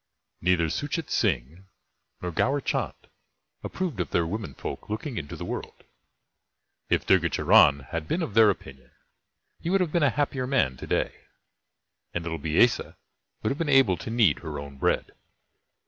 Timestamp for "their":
4.09-4.25, 8.33-8.49